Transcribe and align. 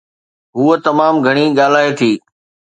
هوءَ 0.55 0.75
تمام 0.87 1.15
گهڻي 1.25 1.45
ڳالهائي 1.57 1.91
ٿي 1.99 2.11